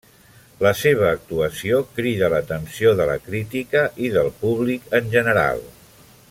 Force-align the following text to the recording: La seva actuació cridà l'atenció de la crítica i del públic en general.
La 0.67 0.71
seva 0.77 1.09
actuació 1.17 1.81
cridà 1.99 2.31
l'atenció 2.35 2.95
de 3.01 3.07
la 3.11 3.19
crítica 3.27 3.85
i 4.07 4.11
del 4.17 4.33
públic 4.43 4.91
en 5.03 5.13
general. 5.17 5.63